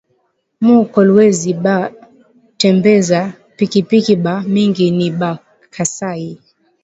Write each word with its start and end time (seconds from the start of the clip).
Mu 0.65 0.75
kolwezi 0.93 1.49
ba 1.63 1.77
tembeza 2.61 3.19
pikipiki 3.57 4.15
ba 4.25 4.35
mingi 4.53 4.85
ni 4.97 5.09
ba 5.19 5.31
kasayi 5.73 6.33